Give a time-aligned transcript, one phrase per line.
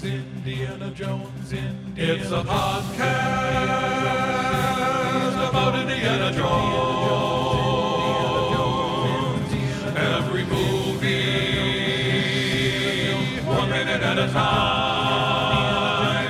[0.00, 3.58] Jones, Indiana Jones, Indiana It's a podcast
[5.48, 6.78] about Indiana Jones.
[9.96, 11.08] Every movie,
[13.44, 15.48] one minute at a time.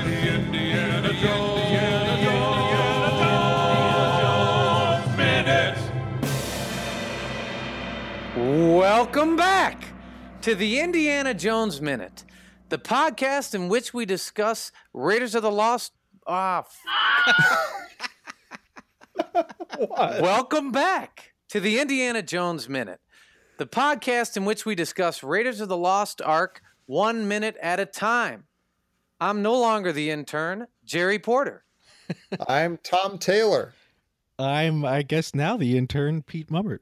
[0.08, 2.16] Indiana Jones, Indiana
[5.04, 5.78] Jones, minute.
[8.78, 9.84] Welcome back
[10.40, 12.24] to the Indiana Jones Minute,
[12.68, 15.92] the podcast in which we discuss Raiders of the Lost.
[16.26, 16.64] Ah,
[19.24, 23.00] f- welcome back to the Indiana Jones Minute,
[23.56, 27.86] the podcast in which we discuss Raiders of the Lost Ark one minute at a
[27.86, 28.44] time.
[29.20, 31.64] I'm no longer the intern, Jerry Porter.
[32.48, 33.72] I'm Tom Taylor.
[34.38, 36.78] I'm, I guess, now the intern, Pete Mummert.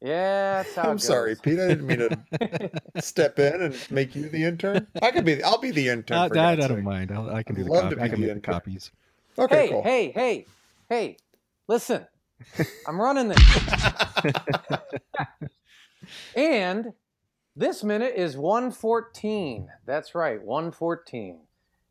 [0.00, 1.04] Yeah, that's how I'm goes.
[1.04, 1.58] sorry, Pete.
[1.58, 2.70] I didn't mean to
[3.00, 4.86] step in and make you the intern.
[5.02, 5.34] I could be.
[5.34, 6.16] The, I'll be the intern.
[6.16, 6.84] Uh, for I, I don't sake.
[6.84, 7.10] mind.
[7.10, 7.94] I'll, I can do I'd the love copy.
[7.96, 8.90] to I can the make the copies.
[9.38, 9.82] Okay, hey, cool.
[9.82, 10.46] hey, hey,
[10.88, 11.16] hey,
[11.66, 12.06] listen.
[12.86, 13.38] I'm running this.
[16.36, 16.92] and
[17.56, 19.68] this minute is 114.
[19.84, 21.40] That's right, 114.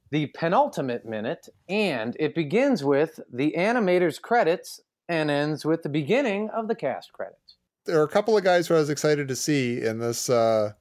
[0.09, 6.50] The penultimate minute, and it begins with the animator's credits and ends with the beginning
[6.50, 7.47] of the cast credits.
[7.88, 10.74] There are a couple of guys who I was excited to see in this uh,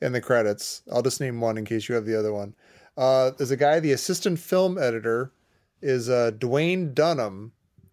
[0.00, 0.82] in the credits.
[0.92, 2.54] I'll just name one in case you have the other one.
[2.96, 5.32] Uh, there's a guy, the assistant film editor,
[5.80, 7.52] is uh, Duwayne Dunham,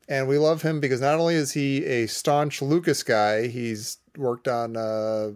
[0.09, 4.48] and we love him because not only is he a staunch Lucas guy, he's worked
[4.48, 4.75] on.
[4.75, 5.31] Uh,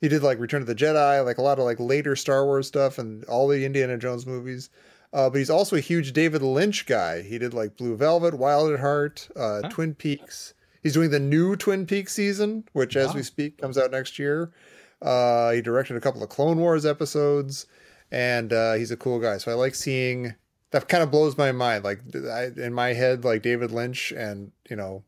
[0.00, 2.66] he did like Return of the Jedi, like a lot of like later Star Wars
[2.66, 4.68] stuff, and all the Indiana Jones movies.
[5.12, 7.20] Uh, but he's also a huge David Lynch guy.
[7.22, 9.68] He did like Blue Velvet, Wild at Heart, uh, Huh.
[9.68, 10.54] Twin Peaks.
[10.82, 13.14] He's doing the new Twin Peaks season, which, as Wow.
[13.14, 14.52] we speak, comes out next year.
[15.00, 17.66] Uh, he directed a couple of Clone Wars episodes,
[18.10, 19.38] and uh, he's a cool guy.
[19.38, 20.34] So I like seeing
[20.70, 20.88] that.
[20.88, 21.84] Kind of blows my mind.
[21.84, 25.02] Like I, in my head, like David Lynch and you know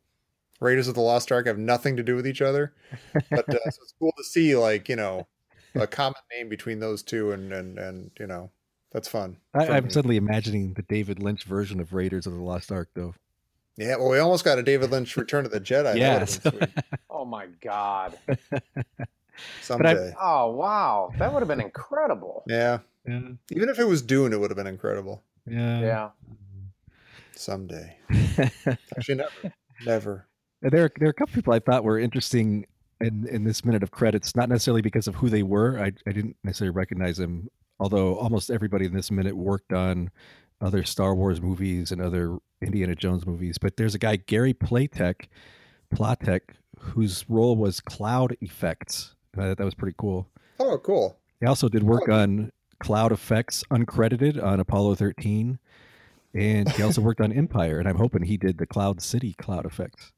[0.60, 2.72] Raiders of the Lost Ark have nothing to do with each other,
[3.30, 5.26] but uh, so it's cool to see like you know
[5.74, 8.50] a common name between those two, and and and you know
[8.92, 9.36] that's fun.
[9.54, 13.14] I, I'm suddenly imagining the David Lynch version of Raiders of the Lost Ark, though.
[13.76, 15.82] Yeah, well, we almost got a David Lynch Return of the Jedi.
[15.84, 16.70] That Yeah, would've been sweet.
[17.10, 18.16] Oh my God.
[19.62, 20.12] someday.
[20.20, 21.12] Oh, wow.
[21.18, 22.44] That would have been incredible.
[22.46, 25.22] Yeah, Yeah, even if it was Dune, it would have been incredible.
[25.48, 25.80] yeah.
[25.80, 26.08] Yeah.
[27.36, 27.96] Someday,
[28.96, 29.52] actually, never,
[29.84, 30.26] never.
[30.62, 32.64] there, are, there are a couple people I thought were interesting
[33.00, 35.78] in, in this minute of credits, not necessarily because of who they were.
[35.80, 40.10] I, I didn't necessarily recognize them, although almost everybody in this minute worked on
[40.60, 43.58] other Star Wars movies and other Indiana Jones movies.
[43.58, 45.28] But there's a guy, Gary Platek,
[45.94, 46.40] Platek,
[46.78, 49.14] whose role was cloud effects.
[49.32, 50.28] And I thought that was pretty cool.
[50.60, 51.18] Oh, cool.
[51.40, 52.50] He also did work on
[52.80, 55.58] cloud effects uncredited on Apollo 13.
[56.34, 59.64] And he also worked on Empire, and I'm hoping he did the Cloud City cloud
[59.64, 60.10] effects.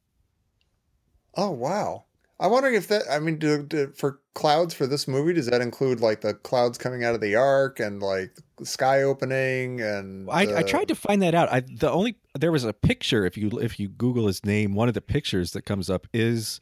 [1.34, 2.05] Oh, wow.
[2.38, 3.02] I'm wondering if that.
[3.10, 6.76] I mean, do, do, for clouds for this movie, does that include like the clouds
[6.76, 10.28] coming out of the ark and like the sky opening and?
[10.30, 11.50] I, I tried to find that out.
[11.50, 14.88] I the only there was a picture if you if you Google his name, one
[14.88, 16.60] of the pictures that comes up is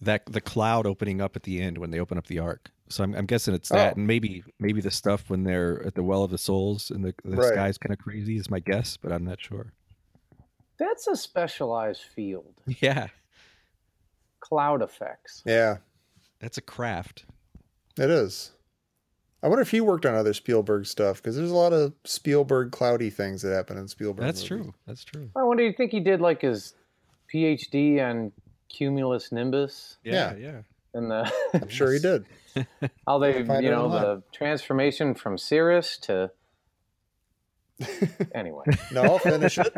[0.00, 2.70] that the cloud opening up at the end when they open up the ark.
[2.88, 3.96] So I'm, I'm guessing it's that, Oh.
[3.98, 7.14] and maybe maybe the stuff when they're at the well of the souls and the,
[7.24, 7.52] the Right.
[7.52, 9.74] sky's kind of crazy is my guess, but I'm not sure.
[10.78, 12.54] That's a specialized field.
[12.80, 13.08] Yeah,
[14.40, 15.42] Cloud effects.
[15.46, 15.78] Yeah,
[16.40, 17.24] that's a craft.
[17.98, 18.52] it is.
[19.42, 22.72] I wonder if he worked on other Spielberg stuff because there's a lot of Spielberg
[22.72, 24.26] cloudy things that happen in Spielberg.
[24.26, 24.64] That's movies.
[24.66, 24.74] true.
[24.86, 25.30] That's true.
[25.34, 26.74] I wonder, do you think he did like his
[27.32, 28.32] PhD on
[28.68, 30.34] cumulus nimbus Yeah.
[30.36, 30.60] yeah.
[30.94, 32.26] and the I'm sure he did.
[33.06, 36.30] how they, you know, the transformation from Cirrus to.
[38.34, 39.74] Anyway, No, finish it.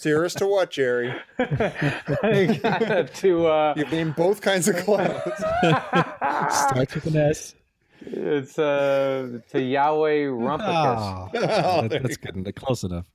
[0.00, 1.14] Cirrus to what, Jerry?
[1.38, 5.22] to uh, You've named both kinds of clouds.
[5.62, 7.54] Starts with an S.
[8.00, 10.98] it's uh to Yahweh Rumpicus.
[10.98, 12.56] Oh, Oh, that- that's you good.
[12.56, 13.06] Close enough.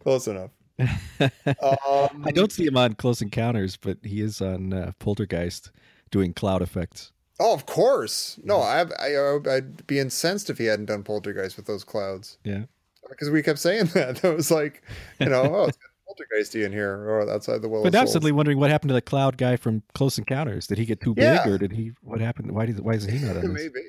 [0.00, 0.50] Close enough.
[0.80, 5.70] Um, I don't see him on Close Encounters, but he is on uh, Poltergeist
[6.10, 7.12] doing cloud effects.
[7.38, 8.38] Oh, of course.
[8.42, 12.64] No, I, I, I'd be incensed if he hadn't done Poltergeist with those clouds Yeah.
[13.08, 14.16] Because we kept saying that.
[14.16, 14.82] That was like,
[15.20, 17.82] you know, oh, it's got Poltergeisty in here or outside the Will.
[17.82, 18.12] But of now I'm Souls.
[18.14, 20.66] suddenly wondering what happened to the cloud guy from Close Encounters.
[20.66, 21.48] Did he get too big, Yeah.
[21.48, 21.92] or did he?
[22.02, 22.50] What happened?
[22.52, 22.80] Why did?
[22.80, 23.70] Why isn't he not on this?
[23.72, 23.80] Maybe.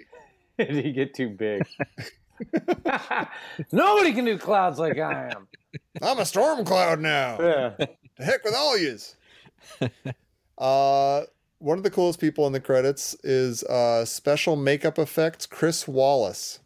[0.74, 1.64] Did he get too big?
[3.72, 5.48] Nobody can do clouds like I am.
[6.02, 7.38] I'm a storm cloud now.
[7.40, 7.72] Yeah.
[8.18, 9.16] The heck with all yous.
[10.58, 11.22] uh,
[11.58, 16.60] one of the coolest people in the credits is uh, special makeup effects, Chris Walas.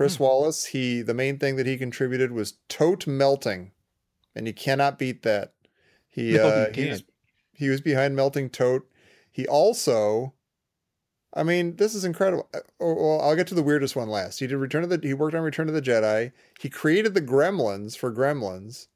[0.00, 0.68] Chris Walas.
[0.68, 3.72] He the main thing that he contributed was Toht melting,
[4.34, 5.52] and you cannot beat that.
[6.08, 7.04] He No, uh, he was,
[7.52, 8.84] he was behind melting Toht.
[9.30, 10.32] He also,
[11.34, 12.48] I mean, this is incredible.
[12.54, 14.38] Uh, oh, Well, I'll get to the weirdest one last.
[14.38, 14.98] He did Return of the.
[15.02, 16.32] He worked on Return of the Jedi.
[16.58, 18.86] He created the Gremlins for Gremlins.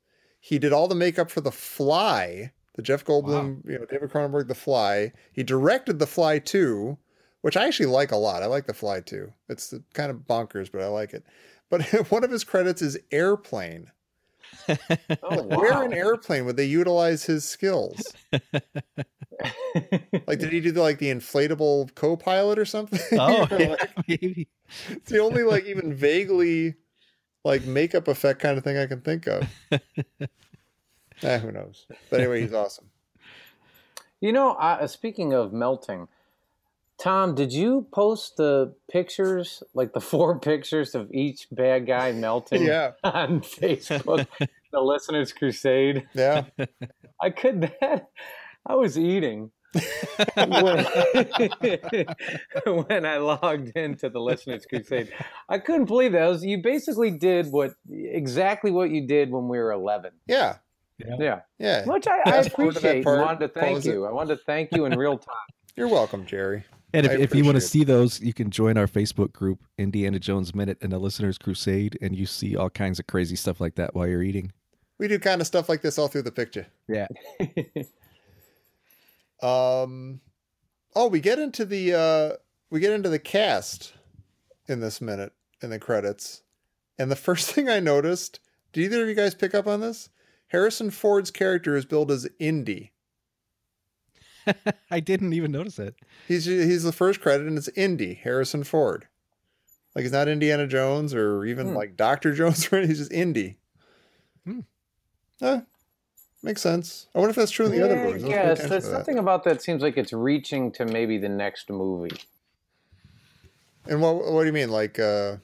[0.40, 4.48] He did all the makeup for The Fly, the Jeff Goldblum, you know, David Cronenberg,
[4.48, 5.12] The Fly.
[5.32, 6.96] He directed The Fly too,
[7.44, 8.42] which I actually like a lot.
[8.42, 9.30] I like The Fly too.
[9.50, 11.26] It's kind of bonkers, but I like it.
[11.68, 13.90] But one of his credits is Airplane.
[15.22, 15.84] Oh, Where wow.
[15.84, 18.16] in Airplane would they utilize his skills?
[20.26, 22.98] Like, did he do the, like the inflatable co-pilot or something?
[23.18, 24.48] Oh, yeah, like, maybe.
[24.88, 26.76] it's the only like even vaguely
[27.44, 29.46] like makeup effect kind of thing I can think of.
[31.22, 31.86] eh, who knows?
[32.08, 32.90] But anyway, he's awesome.
[34.20, 36.08] You know, uh, speaking of melting,
[36.98, 42.62] Tom, did you post the pictures, like the four pictures of each bad guy melting
[42.62, 44.26] Yeah, on Facebook,
[44.72, 46.06] the Listeners Crusade?
[46.14, 46.44] yeah.
[47.20, 48.08] I could that.
[48.66, 49.50] I was eating
[50.36, 50.86] when,
[52.64, 55.12] when I logged into the Listeners Crusade.
[55.48, 56.26] I couldn't believe that.
[56.28, 60.12] Was, you basically did what exactly what you did when we were 11.
[60.26, 60.56] Yeah,
[60.98, 61.84] Yeah, yeah.
[61.86, 62.96] which I, I Fast forward to that appreciate.
[62.96, 63.92] and part, wanted to thank pause it.
[63.94, 64.04] you.
[64.06, 65.34] I wanted to thank you in real time.
[65.76, 66.64] You're welcome, Jerry.
[66.94, 70.18] And if, if you want to see those, you can join our Facebook group, Indiana
[70.18, 73.74] Jones Minute and the Listeners Crusade, and you see all kinds of crazy stuff like
[73.74, 74.52] that while you're eating.
[74.98, 76.66] We do kind of stuff like this all through the picture.
[76.88, 77.08] Yeah.
[79.44, 80.20] Um,
[80.96, 82.36] oh, we get into the uh,
[82.70, 83.92] we get into the cast
[84.66, 86.42] in this minute in the credits,
[86.98, 88.40] and the first thing I noticed.
[88.72, 90.08] Did either of you guys pick up on this?
[90.48, 92.90] Harrison Ford's character is billed as Indy.
[94.90, 95.94] I didn't even notice it.
[96.28, 99.06] He's he's the first credit, and it's Indy Harrison Ford.
[99.94, 101.74] Like he's not Indiana Jones or even Hmm.
[101.76, 102.90] like Doctor Jones or anything.
[102.90, 103.58] He's just Indy.
[104.44, 104.60] Hmm.
[105.40, 105.60] Eh,
[106.42, 107.06] makes sense.
[107.14, 108.22] I wonder if that's true in the other movies.
[108.24, 108.96] Let's Yes, there's to that.
[108.96, 112.16] something about that seems like it's reaching to maybe the next movie.
[113.86, 114.70] And what what do you mean?
[114.70, 115.36] Like uh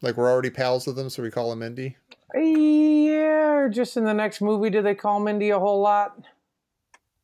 [0.00, 1.96] like we're already pals with them, so we call him Indy?
[2.34, 6.16] Yeah, or just in the next movie, do they call him Indy a whole lot?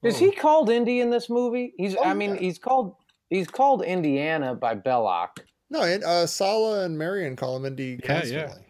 [0.02, 0.18] Is Oh.
[0.18, 1.74] he called Indy in this movie?
[1.76, 1.96] He's.
[1.96, 2.40] Oh, I mean, yeah.
[2.40, 2.94] he's called.
[3.30, 5.28] He's called Indiana by Belloq.
[5.70, 8.20] No, and uh Sallah and Marion call him Indy Yeah, yeah.
[8.20, 8.64] constantly.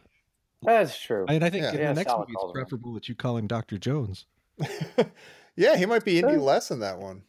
[0.62, 1.26] That's true.
[1.28, 1.70] And I think Yeah.
[1.72, 2.54] in Yeah, the next Sal movie, it's calls him.
[2.54, 3.78] preferable that you call him Dr.
[3.78, 4.26] Jones.
[5.56, 6.40] Yeah, he might be Indy Sure.
[6.40, 7.22] less in that one.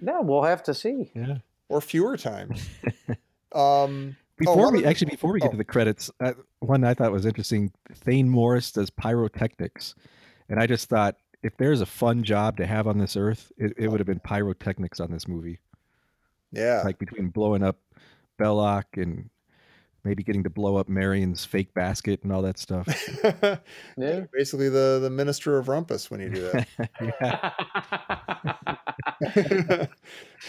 [0.00, 1.12] yeah, we'll have to see.
[1.14, 1.38] Yeah.
[1.68, 2.68] Or fewer times.
[3.54, 5.52] um Before one we actually before we get oh.
[5.52, 7.72] to the credits, uh, one I thought was interesting.
[8.04, 9.94] Thaine Morris does pyrotechnics,
[10.48, 13.72] and I just thought if there's a fun job to have on this earth, it,
[13.76, 15.58] it would have been pyrotechnics on this movie.
[16.52, 16.82] yeah.
[16.84, 17.78] Like between blowing up
[18.38, 19.28] Belloq and
[20.04, 22.86] maybe getting to blow up Marion's fake basket and all that stuff.
[23.96, 24.20] Yeah.
[24.32, 27.52] Basically the the minister of rumpus when you do that.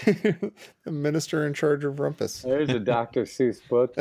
[0.06, 2.42] the minister in charge of rumpus.
[2.42, 3.24] There's a Dr.
[3.24, 3.94] Seuss book.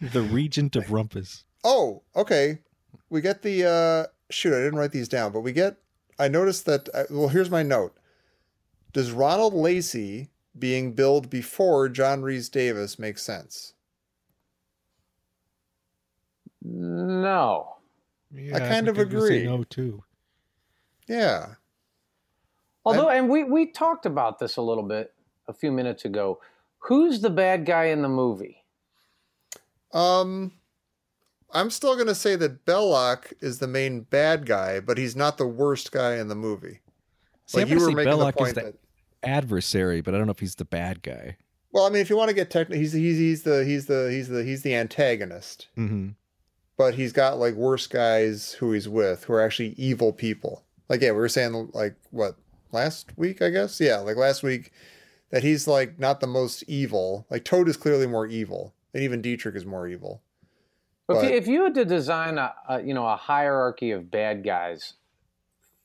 [0.00, 1.44] the Regent of Rumpus.
[1.64, 2.58] Oh, okay.
[3.08, 5.76] We get the uh shoot, I didn't write these down, but we get
[6.18, 7.96] I noticed that uh, well, here's my note.
[8.92, 13.74] Does Ronald Lacey being billed before John Rhys-Davies make sense?
[16.62, 17.76] No.
[18.32, 19.44] Yeah, kind of I'm agree.
[19.44, 20.04] No, too.
[21.08, 21.54] Yeah.
[22.84, 25.14] Although, and we we talked about this a little bit
[25.48, 26.40] a few minutes ago.
[26.78, 28.64] Who's the bad guy in the movie?
[29.92, 30.52] Um
[31.52, 35.38] I'm still going to say that Belloq is the main bad guy, but he's not
[35.38, 36.80] the worst guy in the movie.
[37.46, 38.74] See, like I'm you were making Belloq the point the that
[39.22, 41.36] adversary, but I don't know if he's the bad guy.
[41.72, 44.08] Well, I mean, if you want to get technical, he's he's he's the he's the
[44.10, 45.68] he's the he's the antagonist.
[45.74, 46.10] hmm
[46.80, 50.64] but he's got like worse guys who he's with who are actually evil people.
[50.88, 52.36] Like yeah, we were saying like what
[52.72, 53.78] last week, I guess.
[53.82, 54.72] Yeah, like last week
[55.28, 57.26] that he's like not the most evil.
[57.28, 60.22] Like Toht is clearly more evil, and even Dietrich is more evil.
[61.10, 64.10] If, But- you, if you had to design a, a you know a hierarchy of
[64.10, 64.94] bad guys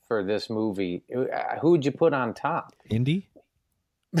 [0.06, 2.74] for this movie, uh, who would you put on top?
[2.90, 3.28] Indy?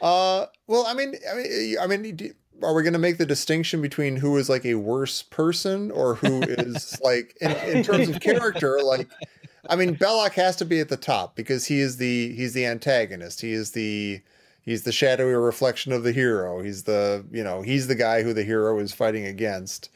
[0.00, 3.80] Uh, well, I mean, I mean, I mean, are we going to make the distinction
[3.80, 8.20] between who is like a worse person or who is like in, in terms of
[8.20, 8.80] character?
[8.82, 9.08] Like,
[9.68, 12.66] I mean, Belloq has to be at the top because he is the he's the
[12.66, 13.40] antagonist.
[13.40, 14.20] He is the
[14.66, 16.60] he's the shadowy reflection of the hero.
[16.62, 19.88] He's the you know he's the guy who the hero is fighting against.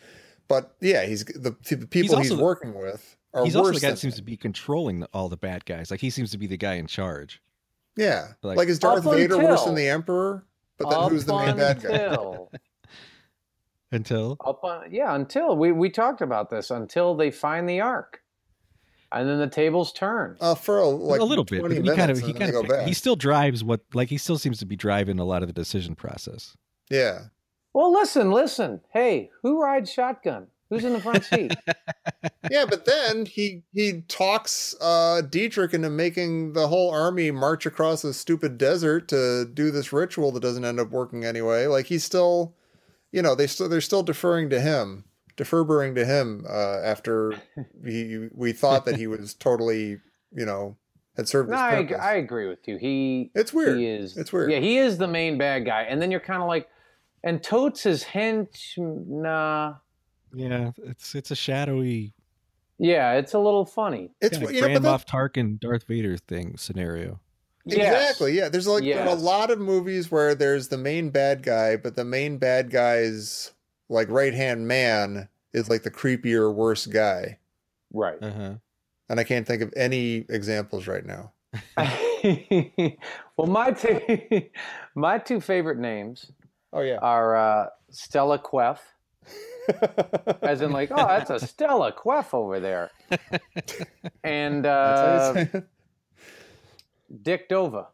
[0.48, 3.72] But yeah, he's the, the people he's, also the- working with are He's worse also
[3.74, 5.90] the guy than that seems to be controlling all the bad guys.
[5.90, 7.42] Like he seems to be the guy in charge.
[7.96, 10.46] Yeah, Like- like, is Darth Up Vader worse than the Emperor?
[10.78, 11.88] But then who's the main bad guy?
[11.98, 12.50] until,
[13.92, 18.22] Until up on, yeah, until we we talked about this until they find the ark,
[19.12, 20.36] and then the tables turn.
[20.40, 21.62] Uh, for a, like a little bit.
[21.62, 22.86] But he kind of he kind of go back.
[22.86, 25.52] he still drives what like he still seems to be driving a lot of the
[25.52, 26.56] decision process.
[26.90, 27.24] yeah.
[27.72, 28.80] well, listen, listen.
[28.92, 30.48] Hey, who rides shotgun?
[30.70, 31.52] Who's in the front seat?
[32.50, 38.04] yeah, but then he he talks uh Dietrich into making the whole army march across
[38.04, 41.66] a stupid desert to do this ritual that doesn't end up working anyway.
[41.66, 42.54] Like he's still,
[43.10, 45.06] you know, they still they're still deferring to him,
[45.40, 47.32] deferring to him uh, after
[47.84, 49.98] he we thought that he was totally,
[50.32, 50.76] you know,
[51.16, 52.04] had served no, his I, ag- purpose.
[52.04, 52.76] I agree with you.
[52.76, 53.78] He It's weird.
[53.78, 54.16] He is.
[54.18, 54.52] It's weird.
[54.52, 56.68] Yeah, he is the main bad guy, and then you're kind of like,
[57.24, 58.76] and Totes is hench.
[58.78, 59.74] Nah.
[60.34, 62.12] Yeah, it's it's a shadowy
[62.78, 64.10] Yeah, it's a little funny.
[64.20, 67.18] it's kind of you know, but Grand that- Moff Tarkin Darth Vader thing scenario.
[67.64, 67.78] Yes.
[67.78, 68.32] Exactly.
[68.34, 68.48] Yeah.
[68.48, 71.96] There's like there are a lot of movies where there's the main bad guy, but
[71.96, 73.52] the main bad guy's
[73.90, 77.38] like right hand man is like the creepier, worse guy.
[77.92, 78.22] Right.
[78.22, 78.54] Uh-huh.
[79.08, 81.32] And I can't think of any examples right now.
[83.36, 84.00] well, my two
[84.94, 86.30] my two favorite names
[86.72, 86.98] Oh yeah.
[86.98, 88.80] are uh, Stella Queff,
[90.42, 92.92] as in like, oh, that's a Stella Queff over there,
[94.22, 95.68] and uh, That's how you say it.
[97.22, 97.86] Dick Dova.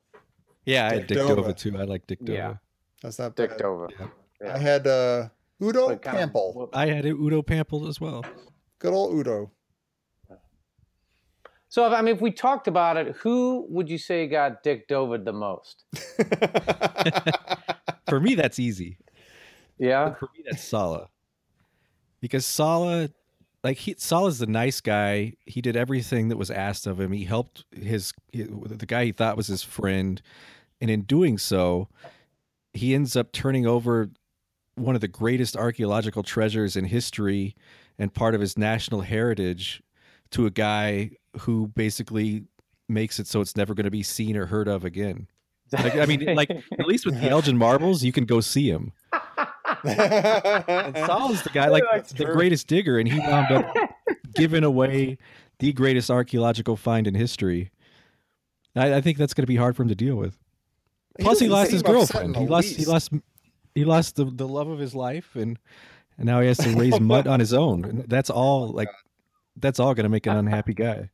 [0.67, 1.37] Yeah, I had Dick Dick Dova.
[1.37, 1.79] Dova too.
[1.79, 2.35] I like Dick Dova.
[2.35, 2.55] Yeah.
[3.01, 3.61] That's not Dick bad.
[3.61, 3.91] Dova.
[4.43, 4.55] Yeah.
[4.55, 5.29] I had uh
[5.63, 8.25] Udo But kind of- I had it, Udo Pample as well.
[8.79, 9.51] Good old Udo.
[11.69, 14.89] So, if, I mean, if we talked about it, who would you say got Dick
[14.89, 15.85] Dova the most?
[18.09, 18.99] For me, that's easy.
[19.79, 20.15] Yeah.
[20.15, 21.09] For me, that's Sallah.
[22.21, 23.11] Because Sallah,
[23.65, 25.35] like he, Sallah's the nice guy.
[25.45, 27.13] He did everything that was asked of him.
[27.13, 30.23] He helped his, the guy he thought was his friend,
[30.81, 31.89] and in doing so,
[32.73, 34.11] he ends up turning over
[34.77, 37.55] one of the greatest archaeological treasures in history
[37.99, 39.83] and part of his national heritage
[40.31, 42.45] to a guy who basically
[42.89, 45.27] makes it so it's never going to be seen or heard of again.
[45.73, 48.93] Like, I mean, like at least with the Elgin marbles, you can go see him.
[49.85, 52.35] And Sallah's the guy, like That's the true.
[52.35, 53.75] greatest digger, and he wound up
[54.35, 55.19] giving away
[55.59, 57.71] the greatest archaeological find in history.
[58.75, 60.39] I, I think that's going to be hard for him to deal with.
[61.19, 62.37] Plus, he doesn't lost his girlfriend.
[62.37, 62.69] He lost.
[62.77, 63.11] He lost.
[63.77, 65.59] He lost the, the love of his life, and
[66.17, 67.85] and now he has to raise oh, mud on his own.
[67.85, 68.69] And that's oh, all.
[68.73, 68.89] Like
[69.57, 71.11] that's all going to make an unhappy guy.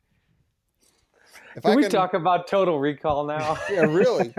[1.55, 3.59] If Can I we can, talk about Total Recall now?
[3.71, 4.33] Yeah, really.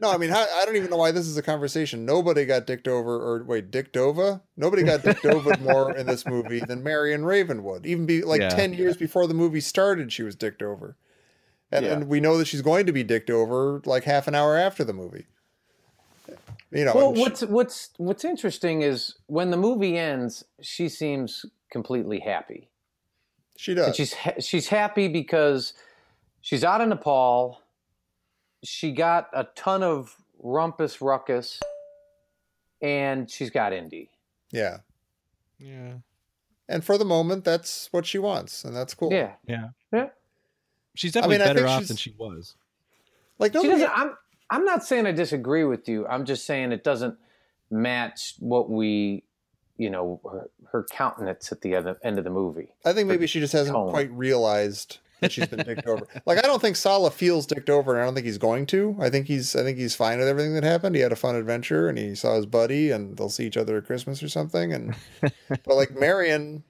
[0.00, 2.04] no, I mean, I, I don't even know why this is a conversation.
[2.04, 4.40] Nobody got dicked over, or wait, Dick Dova?
[4.56, 7.86] Nobody got dicked over more in this movie than Marion Ravenwood.
[7.86, 8.50] Even be like Yeah.
[8.50, 10.96] 10 years before the movie started, she was dicked over.
[11.72, 11.92] And, Yeah.
[11.94, 14.84] and we know that she's going to be dicked over like half an hour after
[14.84, 15.26] the movie.
[16.74, 21.46] You know, well, she- what's what's what's interesting is when the movie ends, she seems
[21.70, 22.68] completely happy.
[23.56, 23.96] she And does.
[23.96, 25.72] she's ha- she's happy because
[26.40, 27.60] she's out in Nepal.
[28.64, 31.60] She got a ton of rumpus ruckus,
[32.82, 34.10] and she's got Indy.
[34.50, 34.78] Yeah.
[35.58, 35.94] Yeah.
[36.68, 38.64] And for the moment, that's what she wants.
[38.64, 39.12] And that's cool.
[39.12, 39.68] Yeah, Yeah.
[39.92, 40.08] yeah.
[40.94, 42.54] She's definitely mean, better off than she was.
[43.38, 43.90] Like, She doesn't.
[43.94, 44.16] I'm
[44.50, 46.06] I'm not saying I disagree with you.
[46.06, 47.16] I'm just saying it doesn't
[47.70, 49.24] match what we,
[49.76, 52.74] you know, her, her countenance at the other end of the movie.
[52.84, 53.90] I think maybe she just hasn't tone.
[53.90, 56.06] quite realized that she's been dicked over.
[56.26, 58.96] Like I don't think Sallah feels dicked over, and I don't think he's going to.
[59.00, 60.94] I think he's I think he's fine with everything that happened.
[60.94, 63.76] He had a fun adventure, and he saw his buddy, and they'll see each other
[63.76, 64.72] at Christmas or something.
[64.72, 64.94] And
[65.48, 66.64] but like Marion,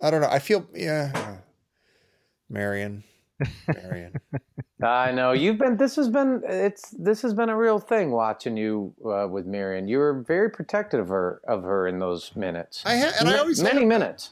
[0.00, 0.28] I don't know.
[0.28, 1.38] I feel yeah,
[2.48, 3.04] Marion,
[3.66, 4.12] Marion.
[4.82, 5.76] I know you've been.
[5.76, 6.42] This has been.
[6.46, 9.88] It's this has been a real thing watching you uh, with Marion.
[9.88, 12.82] You were very protective of her of her in those minutes.
[12.86, 14.30] I ha- and I always many have minutes.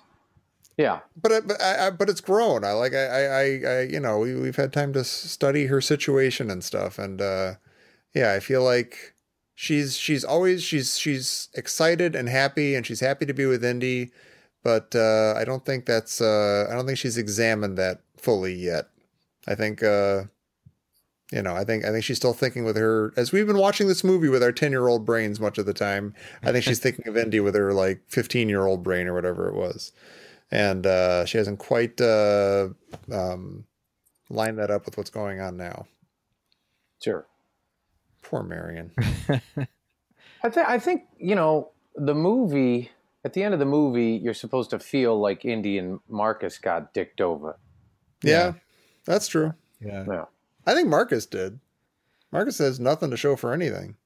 [0.77, 2.65] Yeah, but I, but I, I, but it's grown.
[2.65, 5.81] I like I, I I I you know we we've had time to study her
[5.81, 7.55] situation and stuff, and uh,
[8.15, 9.15] yeah, I feel like
[9.55, 14.13] she's she's always she's she's excited and happy, and she's happy to be with Indy,
[14.63, 18.89] but uh, I don't think that's uh, I don't think she's examined that fully yet.
[19.47, 20.25] I think uh,
[21.33, 23.89] you know I think I think she's still thinking with her as we've been watching
[23.89, 26.15] this movie with our ten year old brains much of the time.
[26.43, 29.49] I think she's thinking of Indy with her like fifteen year old brain or whatever
[29.49, 29.93] it was
[30.51, 32.69] and uh, she hasn't quite uh,
[33.11, 33.65] um,
[34.31, 35.87] lined that up with what's going on now.
[37.03, 37.27] sure.
[38.23, 38.91] Poor Marion.
[40.43, 42.91] I think I think you know the movie.
[43.25, 46.95] At the end of the movie, you're supposed to feel like Indy and Marcus got
[46.95, 47.59] dicked over.
[48.23, 48.53] Yeah, Yeah.
[49.07, 49.55] That's true.
[49.81, 50.05] Yeah.
[50.07, 50.25] Yeah.
[50.67, 51.59] I think Marcus did.
[52.33, 53.97] Marcus has nothing to show for anything.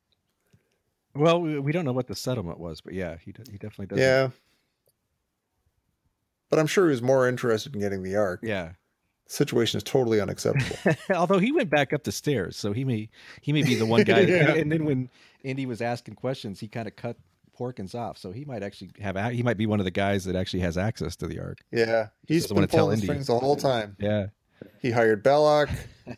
[1.14, 3.86] Well, we, we don't know what the settlement was, but yeah, he d- he definitely
[3.86, 3.98] does.
[3.98, 4.28] Yeah.
[6.50, 8.40] But I'm sure he was more interested in getting the ark.
[8.42, 8.72] Yeah.
[9.26, 10.76] Situation is totally unacceptable.
[11.14, 13.08] Although he went back up the stairs, so he may
[13.40, 14.20] he may be the one guy.
[14.20, 14.46] Yeah.
[14.46, 15.08] that, and then when
[15.44, 17.16] Andy was asking questions, he kind of cut
[17.56, 20.34] Porkins off, so he might actually have he might be one of the guys that
[20.34, 21.58] actually has access to the ark.
[21.70, 22.08] yeah.
[22.26, 23.96] He's doesn't been wanna pulling strings the whole time.
[24.00, 24.26] Yeah,
[24.80, 25.70] He hired Belloq.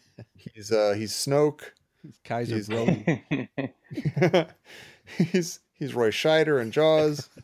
[0.36, 1.60] he's uh he's Snoke.
[2.02, 3.48] he's Kaiser He's- Brody.
[5.18, 7.28] he's he's Roy Scheider and Jaws.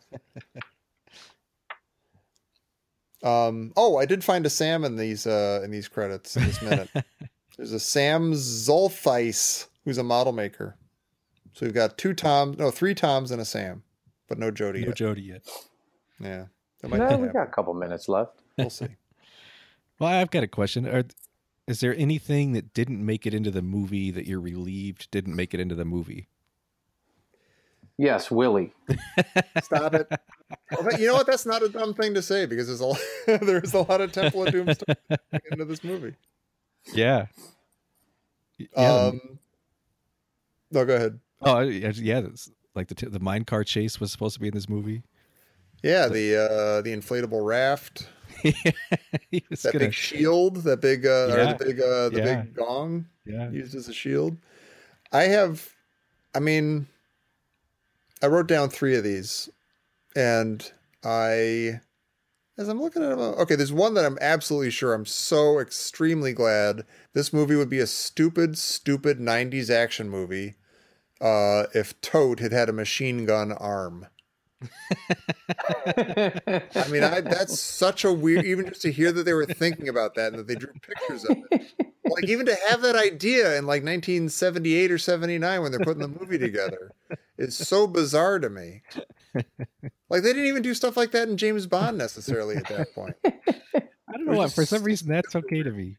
[3.23, 6.63] Um oh, I did find a Sam in these uh in these credits in this
[6.63, 6.89] minute.
[7.57, 10.77] There's a Sam Zoltheis who's a model maker.
[11.53, 13.83] So we've got two Toms, no, three Toms and a Sam,
[14.29, 14.97] but no Jody no yet.
[14.97, 15.43] Jody yet.
[16.21, 16.45] Yeah.
[16.83, 17.33] That no, we happen.
[17.33, 18.39] got a couple minutes left.
[18.57, 18.87] We'll see.
[19.99, 20.87] Well, I've got a question.
[20.87, 21.05] Are,
[21.67, 25.55] is there anything that didn't make it into the movie that you're relieved didn't make
[25.55, 26.29] it into the movie?
[28.01, 28.73] Yes, Willie.
[29.65, 30.09] Stop it.
[30.71, 31.27] Well, you know what?
[31.27, 34.13] That's not a dumb thing to say because there's a lot, there's a lot of
[34.13, 34.97] Temple of Doom stuff
[35.51, 36.15] into this movie.
[36.95, 37.27] Yeah.
[38.57, 38.67] Yeah.
[38.81, 39.39] Um,
[40.71, 41.19] no, go ahead.
[41.43, 42.21] oh, I- I- yeah.
[42.21, 45.03] That's, like the t- the mine car chase was supposed to be in this movie.
[45.83, 48.09] Yeah, the uh, the inflatable raft,
[49.31, 51.53] he was that gonna, big shield, that big uh, or Yeah.
[51.53, 52.43] the big uh, the Yeah.
[52.43, 53.51] big gong yeah.
[53.51, 54.37] used as a shield.
[55.13, 55.71] I have,
[56.35, 56.87] I mean,
[58.23, 59.49] I wrote down three of these,
[60.15, 60.71] and
[61.03, 61.81] I,
[62.59, 66.33] as I'm looking at them, okay, there's one that I'm absolutely sure I'm so extremely
[66.33, 70.57] glad this movie would be a stupid, stupid '90s action movie,
[71.21, 74.07] uh, if Toht had had a machine gun arm.
[75.49, 78.45] I mean, I, that's such a weird.
[78.45, 81.25] Even just to hear that they were thinking about that and that they drew pictures
[81.25, 81.73] of it,
[82.05, 86.09] like even to have that idea in like 1978 or 79 when they're putting the
[86.09, 86.93] movie together,
[87.37, 88.83] is so bizarre to me.
[90.11, 93.15] Like they didn't even do stuff like that in James Bond necessarily at that point.
[93.25, 94.49] I don't know why.
[94.49, 95.97] For some reason, that's okay to me.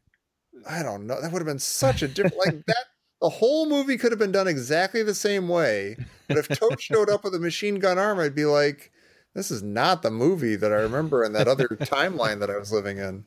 [0.67, 1.21] I don't know.
[1.21, 2.37] That would have been such a different.
[2.37, 2.85] Like that,
[3.21, 5.97] the whole movie could have been done exactly the same way.
[6.27, 8.91] But if Toht showed up with a machine gun arm, I'd be like,
[9.33, 12.71] "This is not the movie that I remember in that other timeline that I was
[12.71, 13.25] living in."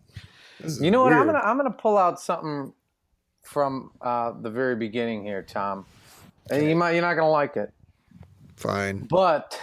[0.81, 1.13] You know what?
[1.13, 2.73] I'm gonna I'm gonna pull out something
[3.43, 5.85] from uh, the very beginning here, Tom.
[6.51, 7.73] And you might you're not gonna like it,
[8.57, 9.07] Fine.
[9.11, 9.61] but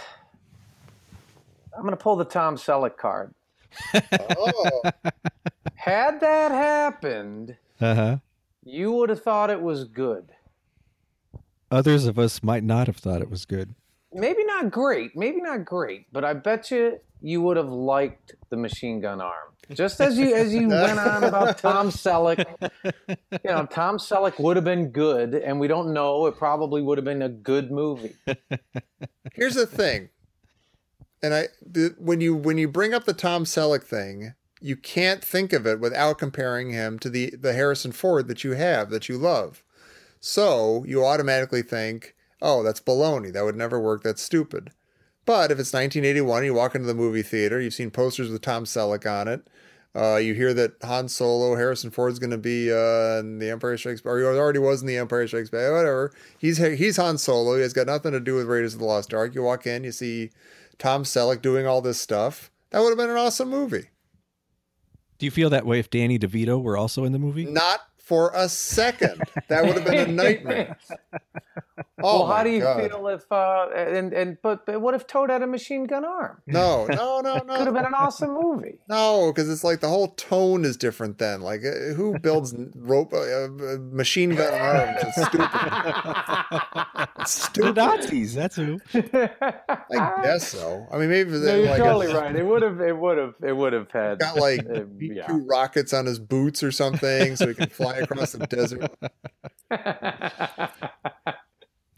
[1.76, 3.34] I'm gonna pull the Tom Selleck card.
[4.36, 4.82] Oh,
[5.74, 8.16] Had that happened, Uh huh.
[8.62, 10.30] You would have thought it was good.
[11.70, 13.74] Others of us might not have thought it was good.
[14.12, 18.56] Maybe not great, maybe not great, but I bet you you would have liked the
[18.56, 19.50] machine gun arm.
[19.72, 22.44] Just as you as you went on about Tom Selleck,
[23.14, 26.26] you know, Tom Selleck would have been good, and we don't know.
[26.26, 28.16] It probably would have been a good movie.
[29.32, 30.08] here's the thing,
[31.22, 35.24] and I the, when you when you bring up the Tom Selleck thing, you can't
[35.24, 39.08] think of it without comparing him to the the Harrison Ford that you have that
[39.08, 39.62] you love.
[40.20, 43.32] So you automatically think, "Oh, that's baloney.
[43.32, 44.02] That would never work.
[44.02, 44.70] That's stupid."
[45.26, 48.64] But if it's 1981, you walk into the movie theater, you've seen posters with Tom
[48.64, 49.48] Selleck on it.
[49.94, 53.76] Uh, you hear that Han Solo, Harrison Ford's going to be uh, in The Empire
[53.76, 56.12] Strikes Back, or he already was in The Empire Strikes Back, whatever.
[56.38, 57.56] He's he's Han Solo.
[57.56, 59.34] He has got nothing to do with Raiders of the Lost Ark.
[59.34, 60.30] You walk in, you see
[60.78, 62.50] Tom Selleck doing all this stuff.
[62.70, 63.88] That would have been an awesome movie.
[65.20, 67.44] Do you feel that way if Danny DeVito were also in the movie?
[67.44, 67.80] Not
[68.10, 69.22] for a second.
[69.46, 70.76] That would have been a nightmare.
[72.02, 72.90] Oh well, how do you God.
[72.90, 76.42] feel if uh, and and but, but what if Toht had a machine gun arm?
[76.46, 77.56] No, no, no, no.
[77.56, 78.78] Could have been an awesome movie.
[78.88, 81.42] No, because it's like the whole tone is different then.
[81.42, 83.48] Like, uh, who builds rope, uh, uh,
[83.92, 84.98] machine gun arms?
[85.02, 85.48] It's stupid.
[87.20, 87.76] It's The stupid.
[87.76, 88.34] Nazis.
[88.34, 88.80] That's who.
[88.92, 90.86] I guess so.
[90.90, 92.34] I mean, maybe No, they you're like totally right.
[92.34, 92.80] It would have.
[92.80, 93.34] It would have.
[93.42, 94.18] It would have had.
[94.18, 95.26] got like uh, yeah.
[95.28, 98.90] two rockets on his boots or something, so he can fly across the desert.
[99.70, 100.70] there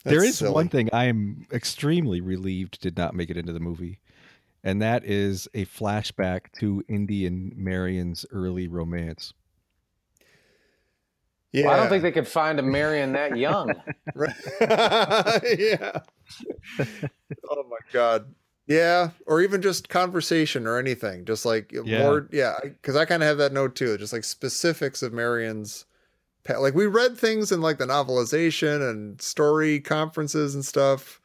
[0.05, 0.53] That's is silly.
[0.53, 4.01] one thing I am extremely relieved did not make it into the movie,
[4.65, 9.33] and that is a flashback to Indy and Marion's early romance.
[11.53, 13.75] Yeah, Well, I don't think they could find a Marion that young.
[15.59, 16.01] Yeah.
[17.51, 18.35] oh my god.
[18.67, 21.25] Yeah, or even just conversation or anything.
[21.27, 22.03] Just like Yeah.
[22.03, 22.29] more.
[22.33, 23.99] Yeah, because I kind of have that note too.
[23.99, 25.85] Just like specifics of Marion's.
[26.49, 31.21] Like we read things in like the novelization and story conferences and stuff.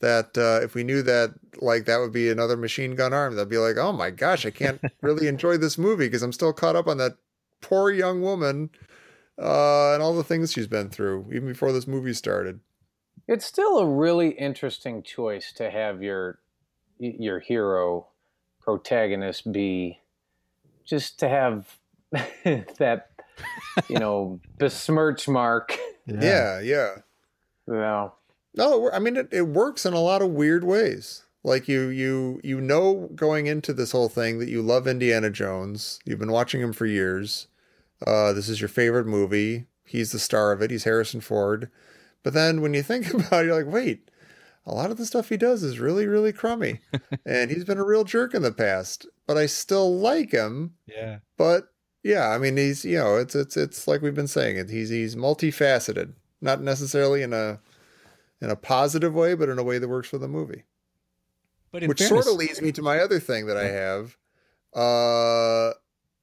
[0.00, 3.50] That uh, if we knew that like that would be another machine gun arm, that'd
[3.50, 6.76] be like, oh my gosh, I can't really enjoy this movie because I'm still caught
[6.76, 7.18] up on that
[7.60, 8.70] poor young woman
[9.38, 12.60] uh, and all the things she's been through even before this movie started.
[13.28, 16.38] it's still a really interesting choice to have your
[16.98, 18.08] your hero
[18.60, 20.00] protagonist be
[20.84, 21.78] just to have
[22.78, 23.09] that
[23.88, 26.96] you know besmirch mark Yeah, yeah.
[27.66, 28.14] you know
[28.54, 31.24] No, I mean it, it works in a lot of weird ways.
[31.42, 36.00] Like you you you know going into this whole thing that you love Indiana Jones.
[36.04, 37.46] You've been watching him for years.
[38.06, 39.66] Uh, this is your favorite movie.
[39.84, 40.70] He's the star of it.
[40.70, 41.70] He's Harrison Ford.
[42.22, 44.10] But then when you think about it, you're like, wait,
[44.66, 46.80] a lot of the stuff he does is really, really crummy.
[47.26, 49.06] and he's been a real jerk in the past.
[49.26, 50.74] But I still like him.
[50.86, 51.18] Yeah.
[51.36, 51.68] But
[52.02, 54.70] yeah, I mean he's you know, it's it's it's like we've been saying it.
[54.70, 56.14] He's he's multifaceted.
[56.40, 57.60] Not necessarily in a
[58.40, 60.64] in a positive way, but in a way that works for the movie.
[61.72, 64.16] But in Which fairness, sort of leads me to my other thing that I have.
[64.74, 65.74] Uh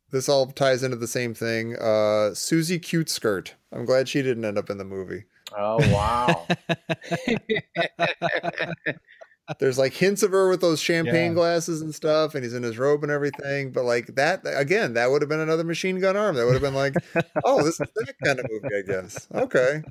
[0.09, 1.75] this all ties into the same thing.
[1.77, 3.55] Uh Susie Cute Skirt.
[3.71, 5.25] I'm glad she didn't end up in the movie.
[5.55, 6.45] oh wow
[9.59, 11.35] There's like hints of her with those champagne Yeah.
[11.35, 13.71] glasses and stuff, and he's in his robe and everything.
[13.71, 16.35] But like that again, that would have been another machine gun arm.
[16.35, 16.95] That would have been like,
[17.45, 19.27] oh, this is that kind of movie, I guess.
[19.33, 19.81] Okay.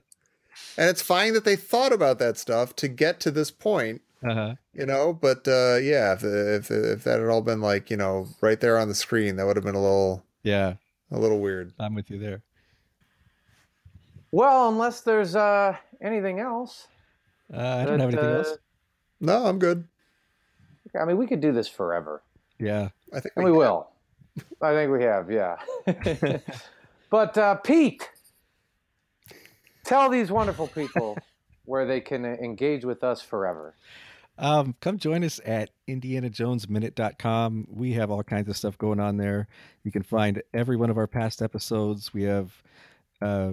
[0.78, 4.56] And it's fine that they thought about that stuff to get to this point, uh-huh.
[4.74, 5.14] you know.
[5.14, 8.78] But uh, yeah, if, if if that had all been like you know right there
[8.78, 10.74] on the screen, that would have been a little Yeah,
[11.10, 11.72] a little weird.
[11.78, 12.42] I'm with you there.
[14.32, 16.88] well unless there's uh anything else
[17.52, 18.58] Uh, I don't have anything uh, else.
[19.20, 19.88] No, I'm good.
[20.98, 22.22] i mean we could do this forever
[22.58, 22.88] Yeah.
[23.12, 23.58] I think and we can.
[23.58, 23.88] will
[24.62, 25.56] i think we have yeah
[27.10, 28.08] but uh pete
[29.84, 31.16] tell these wonderful people
[31.64, 33.74] where they can uh, engage with us forever
[34.38, 37.68] Um, come join us at indianajonesminute.com.
[37.70, 39.48] We have all kinds of stuff going on there.
[39.82, 42.12] You can find every one of our past episodes.
[42.12, 42.62] We have
[43.22, 43.52] uh,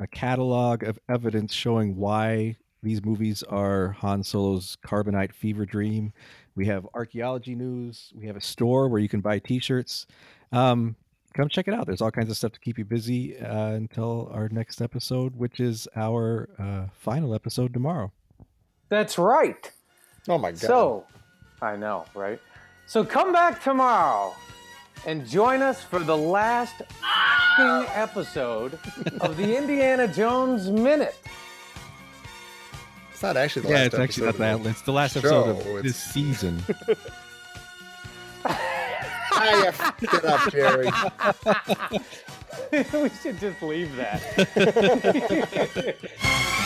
[0.00, 6.12] a catalog of evidence showing why these movies are Han Solo's carbonite fever dream.
[6.54, 8.12] We have archaeology news.
[8.14, 10.06] We have a store where you can buy t-shirts.
[10.52, 10.94] Um,
[11.34, 11.86] come check it out.
[11.86, 15.58] There's all kinds of stuff to keep you busy uh, until our next episode, which
[15.58, 18.12] is our uh, final episode tomorrow.
[18.88, 19.72] that's right
[20.28, 20.60] Oh my god.
[20.60, 21.04] So,
[21.60, 22.40] I know, right?
[22.86, 24.34] So come back tomorrow
[25.06, 28.78] and join us for the last f***ing episode
[29.20, 31.16] of the Indiana Jones Minute.
[33.14, 34.70] It's not actually the yeah, last it's actually not episode that.
[34.70, 35.18] It's the last show.
[35.20, 36.62] episode of It's- this season.
[39.34, 40.90] You f- it up, Jerry.
[43.02, 44.22] we should just leave that.